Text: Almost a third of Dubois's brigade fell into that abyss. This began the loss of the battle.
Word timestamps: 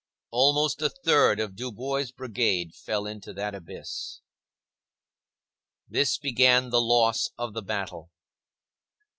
Almost 0.31 0.81
a 0.81 0.89
third 0.89 1.39
of 1.39 1.55
Dubois's 1.55 2.11
brigade 2.11 2.73
fell 2.73 3.05
into 3.05 3.33
that 3.33 3.53
abyss. 3.53 4.21
This 5.87 6.17
began 6.17 6.71
the 6.71 6.81
loss 6.81 7.29
of 7.37 7.53
the 7.53 7.61
battle. 7.61 8.09